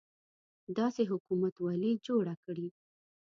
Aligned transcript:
داسې 0.77 1.01
حکومتولي 1.11 1.91
جوړه 2.07 2.33
کړي. 2.43 2.67